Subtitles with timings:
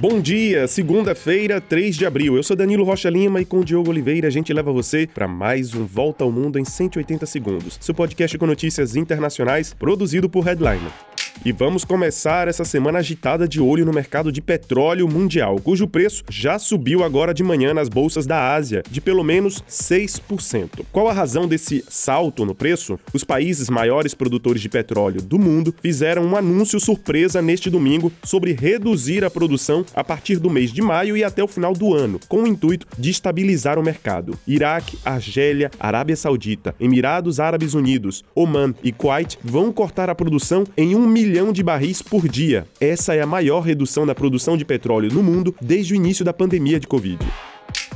[0.00, 2.36] Bom dia, segunda-feira, 3 de abril.
[2.36, 5.26] Eu sou Danilo Rocha Lima e com o Diogo Oliveira a gente leva você para
[5.26, 7.76] mais um Volta ao Mundo em 180 segundos.
[7.80, 10.92] Seu podcast com notícias internacionais produzido por Headliner.
[11.44, 16.24] E vamos começar essa semana agitada de olho no mercado de petróleo mundial, cujo preço
[16.28, 20.84] já subiu agora de manhã nas bolsas da Ásia, de pelo menos 6%.
[20.90, 22.98] Qual a razão desse salto no preço?
[23.14, 28.52] Os países maiores produtores de petróleo do mundo fizeram um anúncio surpresa neste domingo sobre
[28.52, 32.18] reduzir a produção a partir do mês de maio e até o final do ano,
[32.28, 34.36] com o intuito de estabilizar o mercado.
[34.46, 40.96] Iraque, Argélia, Arábia Saudita, Emirados Árabes Unidos, Oman e Kuwait vão cortar a produção em
[40.96, 42.66] um milhão milhão de barris por dia.
[42.80, 46.32] Essa é a maior redução da produção de petróleo no mundo desde o início da
[46.32, 47.18] pandemia de Covid.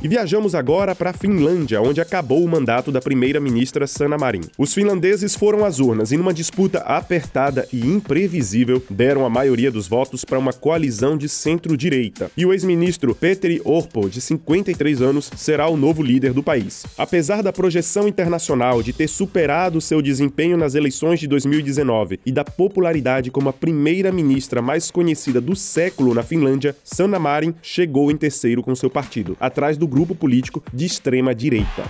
[0.03, 4.41] E viajamos agora para a Finlândia, onde acabou o mandato da primeira-ministra Sanna Marin.
[4.57, 9.87] Os finlandeses foram às urnas e, numa disputa apertada e imprevisível, deram a maioria dos
[9.87, 12.29] votos para uma coalizão de centro-direita.
[12.35, 16.85] E o ex-ministro Petteri Orpo, de 53 anos, será o novo líder do país.
[16.97, 22.43] Apesar da projeção internacional de ter superado seu desempenho nas eleições de 2019 e da
[22.43, 28.61] popularidade como a primeira-ministra mais conhecida do século na Finlândia, Sanna Marin chegou em terceiro
[28.61, 31.83] com seu partido, atrás do grupo político de extrema direita.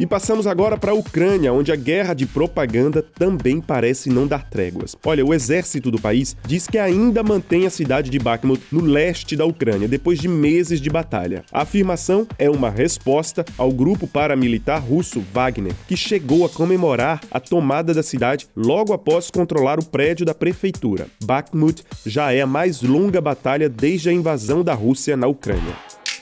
[0.00, 4.48] E passamos agora para a Ucrânia, onde a guerra de propaganda também parece não dar
[4.48, 4.96] tréguas.
[5.04, 9.36] Olha, o exército do país diz que ainda mantém a cidade de Bakhmut no leste
[9.36, 11.44] da Ucrânia, depois de meses de batalha.
[11.52, 17.38] A afirmação é uma resposta ao grupo paramilitar russo Wagner, que chegou a comemorar a
[17.38, 21.08] tomada da cidade logo após controlar o prédio da prefeitura.
[21.22, 25.74] Bakhmut já é a mais longa batalha desde a invasão da Rússia na Ucrânia.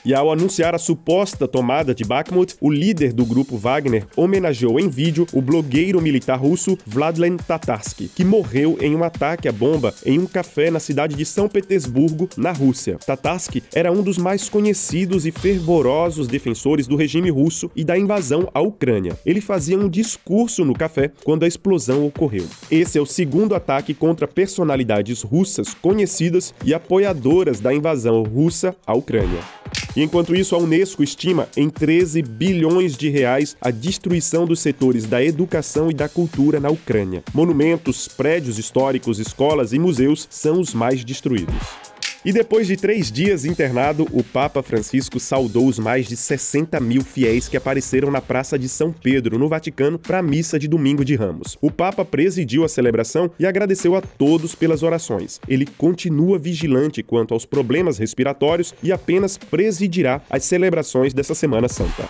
[0.09, 4.89] E ao anunciar a suposta tomada de Bakhmut, o líder do grupo Wagner homenageou em
[4.89, 10.17] vídeo o blogueiro militar russo Vladlen Tatarsky, que morreu em um ataque à bomba em
[10.17, 12.97] um café na cidade de São Petersburgo, na Rússia.
[13.05, 18.49] Tatarsky era um dos mais conhecidos e fervorosos defensores do regime russo e da invasão
[18.51, 19.15] à Ucrânia.
[19.23, 22.47] Ele fazia um discurso no café quando a explosão ocorreu.
[22.71, 28.95] Esse é o segundo ataque contra personalidades russas conhecidas e apoiadoras da invasão russa à
[28.95, 29.58] Ucrânia.
[29.95, 35.23] Enquanto isso, a Unesco estima em 13 bilhões de reais a destruição dos setores da
[35.23, 37.23] educação e da cultura na Ucrânia.
[37.33, 41.88] Monumentos, prédios históricos, escolas e museus são os mais destruídos.
[42.25, 47.01] E depois de três dias internado, o Papa Francisco saudou os mais de 60 mil
[47.01, 51.05] fiéis que apareceram na Praça de São Pedro, no Vaticano, para a missa de Domingo
[51.05, 51.57] de Ramos.
[51.61, 55.39] O Papa presidiu a celebração e agradeceu a todos pelas orações.
[55.47, 62.03] Ele continua vigilante quanto aos problemas respiratórios e apenas presidirá as celebrações dessa Semana Santa.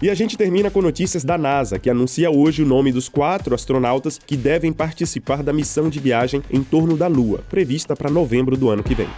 [0.00, 3.54] E a gente termina com notícias da NASA, que anuncia hoje o nome dos quatro
[3.54, 8.56] astronautas que devem participar da missão de viagem em torno da Lua, prevista para novembro
[8.56, 9.08] do ano que vem.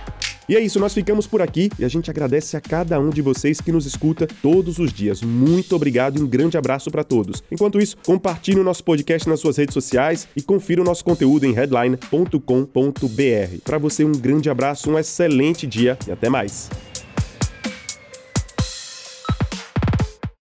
[0.49, 3.23] E é isso, nós ficamos por aqui e a gente agradece a cada um de
[3.23, 5.23] vocês que nos escuta todos os dias.
[5.23, 7.43] Muito obrigado e um grande abraço para todos.
[7.51, 11.47] Enquanto isso, compartilhe o nosso podcast nas suas redes sociais e confira o nosso conteúdo
[11.47, 12.39] em headline.com.br.
[13.65, 16.69] Para você, um grande abraço, um excelente dia e até mais.